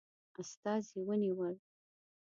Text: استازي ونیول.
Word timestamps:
استازي 0.41 0.99
ونیول. 1.07 1.55